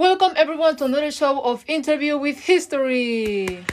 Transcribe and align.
Welcome 0.00 0.32
everyone 0.34 0.76
to 0.76 0.86
another 0.86 1.10
show 1.10 1.42
of 1.42 1.62
Interview 1.66 2.16
with 2.16 2.40
History. 2.40 3.66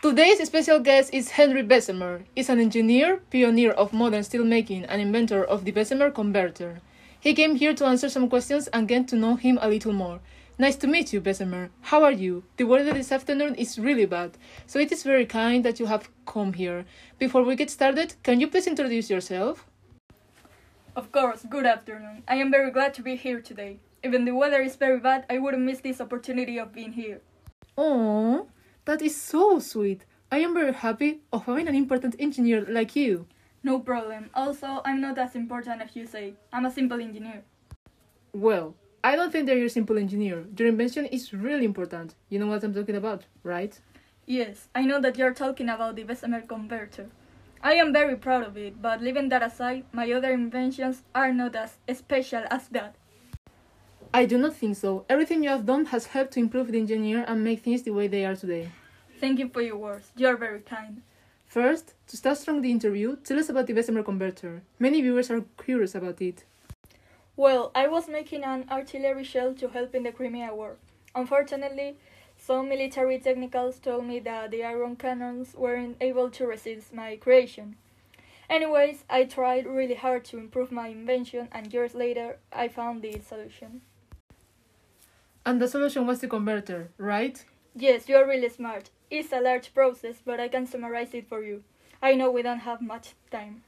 Today's 0.00 0.42
special 0.46 0.80
guest 0.80 1.12
is 1.12 1.32
Henry 1.32 1.62
Bessemer. 1.62 2.22
He's 2.34 2.48
an 2.48 2.58
engineer, 2.58 3.20
pioneer 3.30 3.72
of 3.72 3.92
modern 3.92 4.22
steelmaking, 4.22 4.86
and 4.88 5.02
inventor 5.02 5.44
of 5.44 5.66
the 5.66 5.72
Bessemer 5.72 6.10
converter. 6.10 6.80
He 7.20 7.34
came 7.34 7.56
here 7.56 7.74
to 7.74 7.84
answer 7.84 8.08
some 8.08 8.30
questions 8.30 8.66
and 8.68 8.88
get 8.88 9.06
to 9.08 9.16
know 9.16 9.36
him 9.36 9.58
a 9.60 9.68
little 9.68 9.92
more. 9.92 10.20
Nice 10.56 10.76
to 10.76 10.86
meet 10.86 11.12
you, 11.12 11.20
Bessemer. 11.20 11.68
How 11.82 12.04
are 12.04 12.12
you? 12.12 12.44
The 12.56 12.64
weather 12.64 12.94
this 12.94 13.12
afternoon 13.12 13.56
is 13.56 13.78
really 13.78 14.06
bad, 14.06 14.38
so 14.66 14.78
it 14.78 14.90
is 14.90 15.02
very 15.02 15.26
kind 15.26 15.66
that 15.66 15.78
you 15.78 15.84
have 15.84 16.08
come 16.24 16.54
here. 16.54 16.86
Before 17.18 17.42
we 17.42 17.56
get 17.56 17.68
started, 17.68 18.14
can 18.22 18.40
you 18.40 18.48
please 18.48 18.66
introduce 18.66 19.10
yourself? 19.10 19.66
Of 20.98 21.12
course, 21.12 21.46
good 21.48 21.64
afternoon. 21.64 22.24
I 22.26 22.34
am 22.38 22.50
very 22.50 22.72
glad 22.72 22.92
to 22.94 23.02
be 23.02 23.14
here 23.14 23.40
today. 23.40 23.78
Even 24.02 24.24
the 24.24 24.34
weather 24.34 24.60
is 24.60 24.74
very 24.74 24.98
bad, 24.98 25.26
I 25.30 25.38
wouldn't 25.38 25.62
miss 25.62 25.78
this 25.78 26.00
opportunity 26.00 26.58
of 26.58 26.72
being 26.72 26.90
here. 26.90 27.20
Oh, 27.76 28.48
that 28.84 29.00
is 29.00 29.14
so 29.14 29.60
sweet. 29.60 30.04
I 30.32 30.38
am 30.38 30.54
very 30.54 30.72
happy 30.72 31.20
of 31.32 31.46
having 31.46 31.68
an 31.68 31.76
important 31.76 32.16
engineer 32.18 32.66
like 32.68 32.96
you. 32.96 33.28
No 33.62 33.78
problem. 33.78 34.30
Also, 34.34 34.82
I'm 34.84 35.00
not 35.00 35.18
as 35.18 35.36
important 35.36 35.82
as 35.82 35.94
you 35.94 36.04
say. 36.04 36.34
I'm 36.52 36.66
a 36.66 36.70
simple 36.72 37.00
engineer. 37.00 37.44
Well, 38.32 38.74
I 39.04 39.14
don't 39.14 39.30
think 39.30 39.46
that 39.46 39.56
you're 39.56 39.66
a 39.66 39.70
simple 39.70 39.98
engineer. 39.98 40.46
Your 40.58 40.66
invention 40.66 41.06
is 41.06 41.32
really 41.32 41.64
important. 41.64 42.16
You 42.28 42.40
know 42.40 42.48
what 42.48 42.64
I'm 42.64 42.74
talking 42.74 42.96
about, 42.96 43.24
right? 43.44 43.78
Yes, 44.26 44.66
I 44.74 44.82
know 44.82 45.00
that 45.00 45.16
you're 45.16 45.32
talking 45.32 45.68
about 45.68 45.94
the 45.94 46.02
Bessemer 46.02 46.40
converter. 46.40 47.06
I 47.62 47.74
am 47.74 47.92
very 47.92 48.16
proud 48.16 48.44
of 48.44 48.56
it, 48.56 48.80
but 48.80 49.02
leaving 49.02 49.28
that 49.30 49.42
aside, 49.42 49.84
my 49.92 50.10
other 50.12 50.30
inventions 50.30 51.02
are 51.14 51.32
not 51.32 51.56
as 51.56 51.76
special 51.96 52.44
as 52.50 52.68
that. 52.68 52.94
I 54.14 54.26
do 54.26 54.38
not 54.38 54.54
think 54.54 54.76
so. 54.76 55.04
Everything 55.08 55.42
you 55.42 55.50
have 55.50 55.66
done 55.66 55.86
has 55.86 56.06
helped 56.06 56.32
to 56.34 56.40
improve 56.40 56.70
the 56.70 56.78
engineer 56.78 57.24
and 57.26 57.42
make 57.42 57.62
things 57.62 57.82
the 57.82 57.90
way 57.90 58.06
they 58.06 58.24
are 58.24 58.36
today. 58.36 58.70
Thank 59.20 59.40
you 59.40 59.48
for 59.48 59.60
your 59.60 59.76
words. 59.76 60.12
You're 60.16 60.36
very 60.36 60.60
kind. 60.60 61.02
First, 61.46 61.94
to 62.06 62.16
start 62.16 62.38
strong 62.38 62.62
the 62.62 62.70
interview, 62.70 63.16
tell 63.16 63.38
us 63.38 63.48
about 63.48 63.66
the 63.66 63.72
Bessemer 63.72 64.02
converter. 64.02 64.62
Many 64.78 65.02
viewers 65.02 65.30
are 65.30 65.44
curious 65.62 65.94
about 65.94 66.22
it. 66.22 66.44
Well, 67.36 67.72
I 67.74 67.88
was 67.88 68.08
making 68.08 68.44
an 68.44 68.66
artillery 68.70 69.24
shell 69.24 69.54
to 69.54 69.68
help 69.68 69.94
in 69.94 70.04
the 70.04 70.12
Crimea 70.12 70.54
War. 70.54 70.76
Unfortunately, 71.14 71.96
some 72.48 72.66
military 72.66 73.18
technicals 73.18 73.78
told 73.78 74.06
me 74.06 74.18
that 74.20 74.50
the 74.50 74.64
iron 74.64 74.96
cannons 74.96 75.54
weren't 75.54 75.98
able 76.00 76.30
to 76.30 76.46
resist 76.46 76.94
my 76.94 77.14
creation. 77.16 77.76
Anyways, 78.48 79.04
I 79.10 79.24
tried 79.24 79.66
really 79.66 79.96
hard 79.96 80.24
to 80.24 80.38
improve 80.38 80.72
my 80.72 80.88
invention, 80.88 81.48
and 81.52 81.70
years 81.70 81.94
later, 81.94 82.38
I 82.50 82.68
found 82.68 83.02
the 83.02 83.20
solution. 83.20 83.82
And 85.44 85.60
the 85.60 85.68
solution 85.68 86.06
was 86.06 86.20
the 86.20 86.26
converter, 86.26 86.88
right? 86.96 87.44
Yes, 87.76 88.08
you're 88.08 88.26
really 88.26 88.48
smart. 88.48 88.88
It's 89.10 89.30
a 89.30 89.42
large 89.42 89.74
process, 89.74 90.22
but 90.24 90.40
I 90.40 90.48
can 90.48 90.66
summarize 90.66 91.12
it 91.12 91.28
for 91.28 91.42
you. 91.42 91.64
I 92.02 92.14
know 92.14 92.30
we 92.30 92.40
don't 92.40 92.60
have 92.60 92.80
much 92.80 93.12
time. 93.30 93.62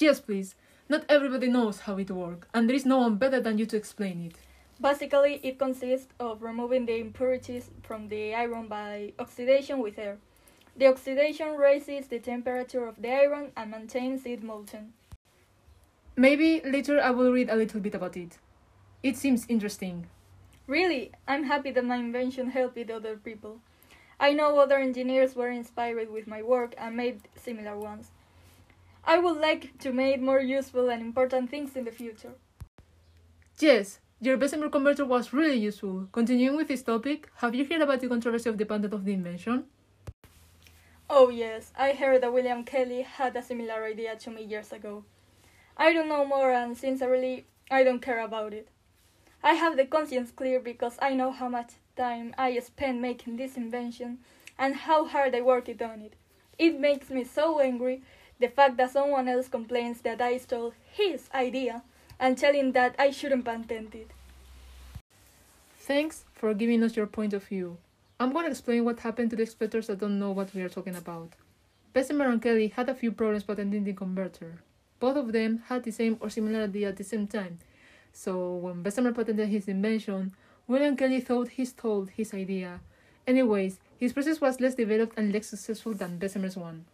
Yes, 0.00 0.18
please. 0.18 0.56
Not 0.88 1.04
everybody 1.08 1.46
knows 1.46 1.78
how 1.86 1.98
it 1.98 2.10
works, 2.10 2.48
and 2.52 2.68
there 2.68 2.74
is 2.74 2.84
no 2.84 2.98
one 2.98 3.14
better 3.14 3.40
than 3.40 3.58
you 3.58 3.66
to 3.66 3.76
explain 3.76 4.22
it. 4.22 4.43
Basically, 4.84 5.40
it 5.42 5.58
consists 5.58 6.12
of 6.20 6.42
removing 6.42 6.84
the 6.84 6.98
impurities 6.98 7.70
from 7.82 8.08
the 8.10 8.34
iron 8.34 8.68
by 8.68 9.14
oxidation 9.18 9.78
with 9.78 9.98
air. 9.98 10.18
The 10.76 10.88
oxidation 10.88 11.56
raises 11.56 12.08
the 12.08 12.18
temperature 12.18 12.86
of 12.86 13.00
the 13.00 13.10
iron 13.10 13.52
and 13.56 13.70
maintains 13.70 14.26
it 14.26 14.42
molten. 14.42 14.92
Maybe 16.16 16.60
later 16.60 17.00
I 17.00 17.12
will 17.12 17.32
read 17.32 17.48
a 17.48 17.56
little 17.56 17.80
bit 17.80 17.94
about 17.94 18.14
it. 18.18 18.36
It 19.02 19.16
seems 19.16 19.46
interesting. 19.48 20.08
Really, 20.66 21.12
I'm 21.26 21.44
happy 21.44 21.70
that 21.70 21.86
my 21.86 21.96
invention 21.96 22.50
helped 22.50 22.90
other 22.90 23.16
people. 23.16 23.60
I 24.20 24.34
know 24.34 24.58
other 24.58 24.76
engineers 24.76 25.34
were 25.34 25.48
inspired 25.48 26.10
with 26.10 26.26
my 26.26 26.42
work 26.42 26.74
and 26.76 26.94
made 26.94 27.22
similar 27.36 27.78
ones. 27.78 28.10
I 29.02 29.16
would 29.16 29.38
like 29.38 29.78
to 29.78 29.94
make 29.94 30.20
more 30.20 30.40
useful 30.40 30.90
and 30.90 31.00
important 31.00 31.48
things 31.48 31.74
in 31.74 31.86
the 31.86 31.90
future. 31.90 32.34
Yes, 33.58 34.00
your 34.24 34.36
Bessemer 34.38 34.70
converter 34.70 35.04
was 35.04 35.32
really 35.32 35.56
useful. 35.56 36.08
Continuing 36.10 36.56
with 36.56 36.68
this 36.68 36.82
topic, 36.82 37.28
have 37.36 37.54
you 37.54 37.64
heard 37.66 37.82
about 37.82 38.00
the 38.00 38.08
controversy 38.08 38.48
of 38.48 38.56
the 38.56 38.64
patent 38.64 38.94
of 38.94 39.04
the 39.04 39.12
invention? 39.12 39.64
Oh, 41.10 41.28
yes, 41.28 41.72
I 41.76 41.92
heard 41.92 42.22
that 42.22 42.32
William 42.32 42.64
Kelly 42.64 43.02
had 43.02 43.36
a 43.36 43.42
similar 43.42 43.84
idea 43.84 44.16
to 44.16 44.30
me 44.30 44.42
years 44.42 44.72
ago. 44.72 45.04
I 45.76 45.92
don't 45.92 46.08
know 46.08 46.24
more, 46.24 46.52
and 46.52 46.76
sincerely, 46.76 47.44
I 47.70 47.84
don't 47.84 48.00
care 48.00 48.20
about 48.20 48.54
it. 48.54 48.68
I 49.42 49.54
have 49.54 49.76
the 49.76 49.84
conscience 49.84 50.30
clear 50.30 50.58
because 50.58 50.96
I 51.02 51.12
know 51.12 51.30
how 51.30 51.50
much 51.50 51.72
time 51.96 52.34
I 52.38 52.58
spent 52.60 53.00
making 53.00 53.36
this 53.36 53.56
invention 53.56 54.20
and 54.58 54.74
how 54.74 55.04
hard 55.04 55.34
I 55.34 55.42
worked 55.42 55.82
on 55.82 56.00
it. 56.00 56.14
It 56.58 56.80
makes 56.80 57.10
me 57.10 57.24
so 57.24 57.60
angry 57.60 58.02
the 58.40 58.48
fact 58.48 58.78
that 58.78 58.92
someone 58.92 59.28
else 59.28 59.48
complains 59.48 60.00
that 60.00 60.22
I 60.22 60.38
stole 60.38 60.72
his 60.90 61.28
idea 61.34 61.82
and 62.18 62.38
telling 62.38 62.72
that 62.72 62.94
I 62.98 63.10
shouldn't 63.10 63.44
patent 63.44 63.94
it. 63.94 64.10
Thanks 65.78 66.24
for 66.32 66.54
giving 66.54 66.82
us 66.82 66.96
your 66.96 67.06
point 67.06 67.32
of 67.34 67.44
view. 67.44 67.76
I'm 68.18 68.32
going 68.32 68.44
to 68.44 68.50
explain 68.50 68.84
what 68.84 69.00
happened 69.00 69.30
to 69.30 69.36
the 69.36 69.44
spectators 69.44 69.88
that 69.88 69.98
don't 69.98 70.18
know 70.18 70.30
what 70.30 70.54
we 70.54 70.62
are 70.62 70.68
talking 70.68 70.96
about. 70.96 71.32
Bessemer 71.92 72.26
and 72.26 72.40
Kelly 72.40 72.68
had 72.68 72.88
a 72.88 72.94
few 72.94 73.12
problems 73.12 73.44
patenting 73.44 73.84
the 73.84 73.92
converter. 73.92 74.60
Both 74.98 75.16
of 75.16 75.32
them 75.32 75.62
had 75.68 75.84
the 75.84 75.90
same 75.90 76.16
or 76.20 76.30
similar 76.30 76.64
idea 76.64 76.88
at 76.88 76.96
the 76.96 77.04
same 77.04 77.26
time. 77.26 77.58
So 78.12 78.54
when 78.54 78.82
Bessemer 78.82 79.12
patented 79.12 79.48
his 79.48 79.68
invention, 79.68 80.34
William 80.66 80.96
Kelly 80.96 81.20
thought 81.20 81.48
he 81.48 81.64
stole 81.64 82.06
his 82.06 82.32
idea. 82.32 82.80
Anyways, 83.26 83.78
his 83.98 84.12
process 84.12 84.40
was 84.40 84.60
less 84.60 84.74
developed 84.74 85.18
and 85.18 85.32
less 85.32 85.48
successful 85.48 85.92
than 85.92 86.18
Bessemer's 86.18 86.56
one. 86.56 86.86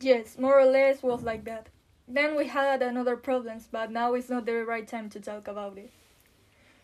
Yes, 0.00 0.36
more 0.38 0.58
or 0.60 0.66
less 0.66 1.02
was 1.02 1.22
like 1.22 1.44
that. 1.44 1.68
Then 2.12 2.36
we 2.36 2.46
had 2.46 2.82
another 2.82 3.16
problems, 3.16 3.68
but 3.72 3.90
now 3.90 4.12
is 4.12 4.28
not 4.28 4.44
the 4.44 4.66
right 4.66 4.86
time 4.86 5.08
to 5.08 5.18
talk 5.18 5.48
about 5.48 5.78
it. 5.78 5.90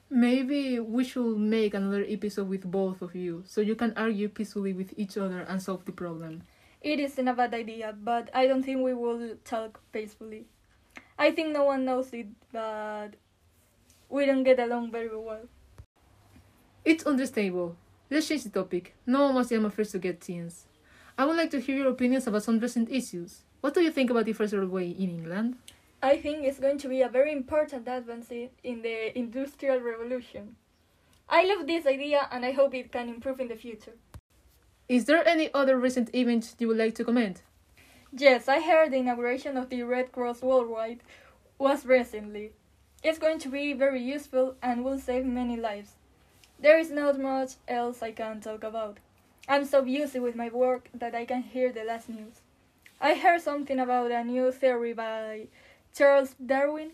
Maybe 0.08 0.80
we 0.80 1.04
should 1.04 1.36
make 1.36 1.74
another 1.74 2.02
episode 2.08 2.48
with 2.48 2.64
both 2.64 3.02
of 3.02 3.14
you, 3.14 3.44
so 3.46 3.60
you 3.60 3.74
can 3.74 3.92
argue 3.94 4.30
peacefully 4.30 4.72
with 4.72 4.94
each 4.96 5.18
other 5.18 5.40
and 5.40 5.60
solve 5.60 5.84
the 5.84 5.92
problem. 5.92 6.44
It 6.80 6.98
isn't 6.98 7.28
a 7.28 7.34
bad 7.34 7.52
idea, 7.52 7.92
but 7.92 8.30
I 8.32 8.46
don't 8.46 8.62
think 8.62 8.82
we 8.82 8.94
will 8.94 9.36
talk 9.44 9.80
peacefully. 9.92 10.46
I 11.18 11.30
think 11.32 11.52
no 11.52 11.64
one 11.64 11.84
knows 11.84 12.08
it, 12.14 12.28
but 12.50 13.10
we 14.08 14.24
don't 14.24 14.44
get 14.44 14.58
along 14.58 14.92
very 14.92 15.14
well. 15.14 15.44
It's 16.86 17.04
understandable. 17.04 17.76
Let's 18.10 18.28
change 18.28 18.44
the 18.44 18.50
topic. 18.50 18.94
No 19.04 19.24
one 19.24 19.34
wants 19.34 19.50
was 19.50 19.60
young 19.60 19.70
first 19.70 19.92
to 19.92 19.98
get 19.98 20.22
teens. 20.22 20.67
I 21.18 21.24
would 21.24 21.36
like 21.36 21.50
to 21.50 21.60
hear 21.60 21.76
your 21.78 21.88
opinions 21.88 22.28
about 22.28 22.44
some 22.44 22.60
recent 22.60 22.88
issues. 22.90 23.40
What 23.60 23.74
do 23.74 23.80
you 23.80 23.90
think 23.90 24.08
about 24.08 24.26
the 24.26 24.32
first 24.32 24.54
railway 24.54 24.90
in 24.90 25.10
England? 25.10 25.56
I 26.00 26.16
think 26.16 26.44
it's 26.44 26.60
going 26.60 26.78
to 26.78 26.88
be 26.88 27.02
a 27.02 27.08
very 27.08 27.32
important 27.32 27.88
advance 27.88 28.30
in 28.30 28.82
the 28.82 29.18
Industrial 29.18 29.80
Revolution. 29.80 30.54
I 31.28 31.44
love 31.44 31.66
this 31.66 31.86
idea 31.86 32.28
and 32.30 32.44
I 32.44 32.52
hope 32.52 32.72
it 32.72 32.92
can 32.92 33.08
improve 33.08 33.40
in 33.40 33.48
the 33.48 33.56
future. 33.56 33.94
Is 34.88 35.06
there 35.06 35.26
any 35.26 35.52
other 35.52 35.76
recent 35.76 36.14
event 36.14 36.54
you 36.60 36.68
would 36.68 36.76
like 36.76 36.94
to 36.94 37.04
comment? 37.04 37.42
Yes, 38.16 38.46
I 38.46 38.60
heard 38.60 38.92
the 38.92 38.98
inauguration 38.98 39.56
of 39.56 39.70
the 39.70 39.82
Red 39.82 40.12
Cross 40.12 40.42
Worldwide 40.42 41.00
was 41.58 41.84
recently. 41.84 42.52
It's 43.02 43.18
going 43.18 43.40
to 43.40 43.48
be 43.48 43.72
very 43.72 44.00
useful 44.00 44.54
and 44.62 44.84
will 44.84 45.00
save 45.00 45.26
many 45.26 45.56
lives. 45.56 45.94
There 46.60 46.78
is 46.78 46.92
not 46.92 47.18
much 47.18 47.54
else 47.66 48.02
I 48.02 48.12
can 48.12 48.40
talk 48.40 48.62
about. 48.62 48.98
I'm 49.50 49.64
so 49.64 49.80
busy 49.80 50.18
with 50.18 50.36
my 50.36 50.50
work 50.50 50.90
that 50.92 51.14
I 51.14 51.24
can 51.24 51.42
hear 51.42 51.72
the 51.72 51.82
last 51.82 52.10
news. 52.10 52.42
I 53.00 53.14
heard 53.14 53.40
something 53.40 53.78
about 53.78 54.10
a 54.10 54.22
new 54.22 54.52
theory 54.52 54.92
by 54.92 55.46
Charles 55.96 56.34
Darwin. 56.34 56.90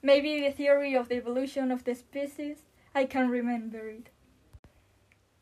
Maybe 0.00 0.40
the 0.40 0.52
theory 0.52 0.94
of 0.94 1.08
the 1.08 1.16
evolution 1.16 1.72
of 1.72 1.82
the 1.82 1.96
species. 1.96 2.58
I 2.94 3.04
can't 3.04 3.32
remember 3.32 3.88
it. 3.88 4.10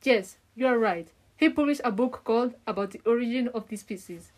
Yes, 0.03 0.39
you 0.55 0.67
are 0.67 0.79
right. 0.79 1.09
He 1.37 1.51
published 1.51 1.83
a 1.85 1.93
book 1.93 2.23
called 2.25 2.55
About 2.67 2.93
the 2.93 3.03
Origin 3.05 3.49
of 3.49 3.69
the 3.69 3.77
Species. 3.77 4.33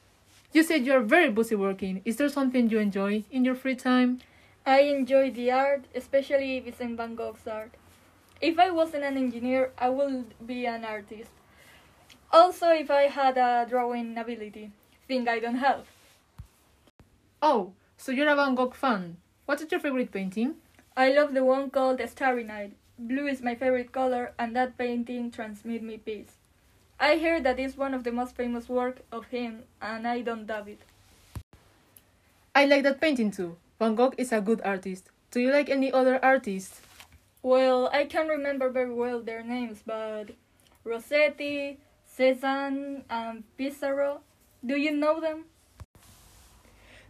You 0.53 0.65
said 0.65 0.85
you 0.85 0.95
are 0.95 1.03
very 1.03 1.31
busy 1.31 1.55
working. 1.55 2.03
Is 2.05 2.17
there 2.17 2.29
something 2.29 2.69
you 2.69 2.81
enjoy 2.81 3.23
in 3.31 3.45
your 3.45 3.55
free 3.55 3.77
time? 3.77 4.19
I 4.67 4.81
enjoy 4.81 5.31
the 5.31 5.53
art, 5.53 5.85
especially 5.95 6.59
Vincent 6.59 6.97
van 6.97 7.15
Gogh's 7.15 7.47
art. 7.47 7.75
If 8.41 8.59
I 8.59 8.73
wasn't 8.73 9.05
an 9.05 9.17
engineer, 9.17 9.71
I 9.79 9.91
would 9.91 10.35
be 10.45 10.67
an 10.67 10.85
artist. 10.85 11.31
Also, 12.31 12.69
if 12.69 12.91
I 12.91 13.03
had 13.09 13.39
a 13.39 13.67
drawing 13.69 14.17
ability, 14.19 14.71
thing 15.07 15.27
I 15.27 15.39
don't 15.39 15.57
have. 15.57 15.87
Oh, 17.41 17.73
so 17.97 18.13
you're 18.13 18.29
a 18.29 18.37
Van 18.37 18.55
Gogh 18.55 18.71
fan. 18.71 19.17
What 19.47 19.61
is 19.63 19.71
your 19.71 19.81
favorite 19.81 20.13
painting? 20.13 20.57
I 20.97 21.11
love 21.13 21.33
the 21.33 21.45
one 21.45 21.71
called 21.71 22.01
Starry 22.07 22.45
Night. 22.45 22.75
Blue 22.99 23.27
is 23.27 23.41
my 23.41 23.55
favorite 23.55 23.93
color, 23.93 24.33
and 24.39 24.55
that 24.57 24.77
painting 24.77 25.31
transmits 25.31 25.83
me 25.83 25.97
peace. 25.97 26.33
I 27.01 27.15
hear 27.15 27.41
that 27.41 27.59
it's 27.59 27.77
one 27.77 27.95
of 27.95 28.05
the 28.05 28.13
most 28.13 28.35
famous 28.35 28.69
work 28.69 29.03
of 29.13 29.27
him, 29.27 29.63
and 29.81 30.07
I 30.07 30.21
don't 30.21 30.47
doubt 30.47 30.69
it. 30.69 30.81
I 32.55 32.65
like 32.65 32.83
that 32.83 33.01
painting 33.01 33.31
too. 33.31 33.57
Van 33.79 33.95
Gogh 33.95 34.15
is 34.19 34.33
a 34.33 34.41
good 34.41 34.61
artist. 34.65 35.11
Do 35.31 35.41
you 35.41 35.53
like 35.53 35.71
any 35.71 35.93
other 35.93 36.19
artists? 36.25 36.83
Well, 37.41 37.89
I 37.93 38.05
can't 38.05 38.29
remember 38.29 38.69
very 38.69 38.93
well 38.93 39.21
their 39.23 39.45
names, 39.45 39.81
but 39.87 40.31
Rossetti, 40.83 41.79
Cezanne, 42.19 43.05
and 43.09 43.45
Pissarro. 43.57 44.19
Do 44.67 44.77
you 44.77 44.91
know 44.91 45.21
them? 45.21 45.45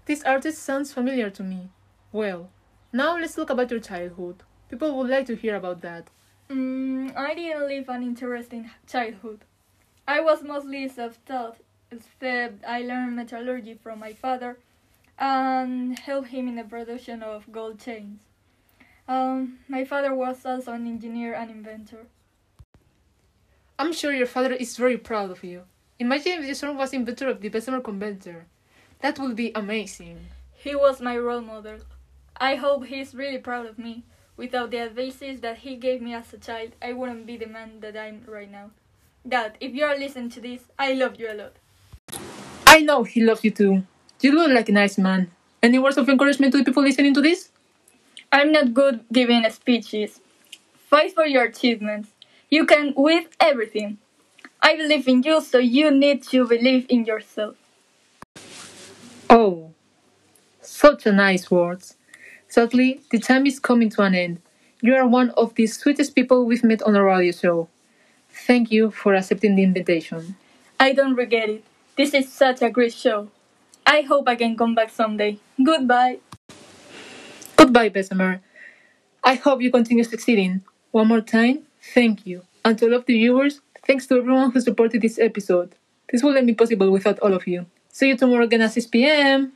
This 0.04 0.22
artist 0.22 0.62
sounds 0.62 0.92
familiar 0.92 1.30
to 1.30 1.42
me. 1.42 1.70
Well, 2.12 2.50
now 2.92 3.16
let's 3.16 3.34
talk 3.34 3.48
about 3.48 3.70
your 3.70 3.80
childhood. 3.80 4.42
People 4.68 4.94
would 4.96 5.08
like 5.08 5.24
to 5.28 5.34
hear 5.34 5.56
about 5.56 5.80
that. 5.80 6.08
Mm, 6.50 7.16
I 7.16 7.34
didn't 7.34 7.68
live 7.68 7.88
an 7.88 8.02
interesting 8.02 8.70
childhood. 8.86 9.46
I 10.06 10.20
was 10.20 10.42
mostly 10.42 10.86
self-taught, 10.90 11.56
except 11.90 12.62
I 12.66 12.82
learned 12.82 13.16
metallurgy 13.16 13.78
from 13.82 14.00
my 14.00 14.12
father 14.12 14.58
and 15.18 15.98
helped 15.98 16.28
him 16.28 16.48
in 16.48 16.56
the 16.56 16.64
production 16.64 17.22
of 17.22 17.50
gold 17.50 17.80
chains. 17.80 18.20
Um, 19.08 19.60
my 19.68 19.86
father 19.86 20.14
was 20.14 20.44
also 20.44 20.72
an 20.72 20.86
engineer 20.86 21.32
and 21.32 21.50
inventor. 21.50 22.08
I'm 23.80 23.92
sure 23.92 24.12
your 24.12 24.26
father 24.26 24.54
is 24.54 24.76
very 24.76 24.98
proud 24.98 25.30
of 25.30 25.44
you. 25.44 25.62
Imagine 26.00 26.40
if 26.40 26.46
your 26.46 26.54
son 26.56 26.76
was 26.76 26.92
inventor 26.92 27.28
of 27.28 27.40
the 27.40 27.48
Bessemer 27.48 27.80
converter. 27.80 28.46
That 29.02 29.20
would 29.20 29.36
be 29.36 29.52
amazing. 29.54 30.26
He 30.52 30.74
was 30.74 31.00
my 31.00 31.16
role 31.16 31.42
model. 31.42 31.78
I 32.40 32.56
hope 32.56 32.86
he's 32.86 33.14
really 33.14 33.38
proud 33.38 33.66
of 33.66 33.78
me. 33.78 34.02
Without 34.36 34.72
the 34.72 34.80
advices 34.80 35.40
that 35.42 35.58
he 35.58 35.76
gave 35.76 36.02
me 36.02 36.12
as 36.12 36.32
a 36.32 36.38
child, 36.38 36.72
I 36.82 36.92
wouldn't 36.92 37.24
be 37.24 37.36
the 37.36 37.46
man 37.46 37.78
that 37.78 37.96
I'm 37.96 38.24
right 38.26 38.50
now. 38.50 38.70
Dad, 39.26 39.56
if 39.60 39.72
you 39.72 39.84
are 39.84 39.96
listening 39.96 40.30
to 40.30 40.40
this, 40.40 40.62
I 40.76 40.94
love 40.94 41.20
you 41.20 41.30
a 41.30 41.34
lot. 41.34 41.52
I 42.66 42.80
know 42.80 43.04
he 43.04 43.22
loves 43.22 43.44
you 43.44 43.52
too. 43.52 43.84
You 44.20 44.32
look 44.32 44.50
like 44.50 44.68
a 44.68 44.72
nice 44.72 44.98
man. 44.98 45.30
Any 45.62 45.78
words 45.78 45.98
of 45.98 46.08
encouragement 46.08 46.50
to 46.50 46.58
the 46.58 46.64
people 46.64 46.82
listening 46.82 47.14
to 47.14 47.20
this? 47.20 47.50
I'm 48.32 48.50
not 48.50 48.74
good 48.74 49.04
giving 49.12 49.48
speeches. 49.50 50.20
Fight 50.90 51.14
for 51.14 51.26
your 51.26 51.44
achievements. 51.44 52.08
You 52.50 52.64
can 52.64 52.94
with 52.96 53.26
everything. 53.40 53.98
I 54.62 54.76
believe 54.76 55.06
in 55.06 55.22
you, 55.22 55.40
so 55.40 55.58
you 55.58 55.90
need 55.90 56.22
to 56.24 56.46
believe 56.46 56.86
in 56.88 57.04
yourself. 57.04 57.56
Oh, 59.28 59.72
such 60.62 61.06
a 61.06 61.12
nice 61.12 61.50
words. 61.50 61.96
Sadly, 62.48 63.02
the 63.10 63.18
time 63.18 63.46
is 63.46 63.60
coming 63.60 63.90
to 63.90 64.02
an 64.02 64.14
end. 64.14 64.40
You 64.80 64.94
are 64.94 65.06
one 65.06 65.30
of 65.30 65.54
the 65.56 65.66
sweetest 65.66 66.14
people 66.14 66.46
we've 66.46 66.64
met 66.64 66.82
on 66.82 66.96
a 66.96 67.04
radio 67.04 67.32
show. 67.32 67.68
Thank 68.30 68.70
you 68.70 68.90
for 68.90 69.14
accepting 69.14 69.56
the 69.56 69.62
invitation. 69.62 70.36
I 70.80 70.92
don't 70.92 71.14
regret 71.14 71.50
it. 71.50 71.64
This 71.96 72.14
is 72.14 72.32
such 72.32 72.62
a 72.62 72.70
great 72.70 72.94
show. 72.94 73.28
I 73.86 74.02
hope 74.02 74.28
I 74.28 74.36
can 74.36 74.56
come 74.56 74.74
back 74.74 74.90
someday. 74.90 75.38
Goodbye. 75.62 76.18
Goodbye, 77.56 77.90
Bessemer. 77.90 78.40
I 79.22 79.34
hope 79.34 79.60
you 79.60 79.70
continue 79.70 80.04
succeeding. 80.04 80.62
One 80.92 81.08
more 81.08 81.20
time, 81.20 81.67
thank 81.94 82.26
you. 82.26 82.42
And 82.64 82.78
to 82.78 82.86
all 82.86 82.94
of 82.94 83.06
the 83.06 83.14
viewers, 83.14 83.60
thanks 83.86 84.06
to 84.06 84.18
everyone 84.18 84.50
who 84.50 84.60
supported 84.60 85.02
this 85.02 85.18
episode. 85.18 85.74
This 86.10 86.22
wouldn't 86.22 86.46
be 86.46 86.54
possible 86.54 86.90
without 86.90 87.18
all 87.20 87.34
of 87.34 87.46
you. 87.46 87.66
See 87.90 88.08
you 88.08 88.16
tomorrow 88.16 88.44
again 88.44 88.62
at 88.62 88.72
6 88.72 88.86
p.m. 88.86 89.52